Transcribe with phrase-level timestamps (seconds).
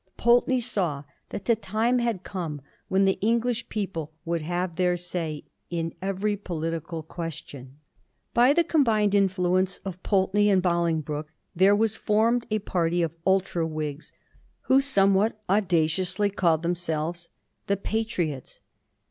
[0.17, 5.43] Pulteney saw that the time had come when the English people would have their say
[5.69, 7.77] in •every political question.
[8.33, 13.67] By the combined influence of Pulteney and Bolingbroke, there was formed a party of ultra
[13.67, 14.11] Whigs,
[14.61, 18.61] who, somewhat audaciously, called them selves * The Patriots.'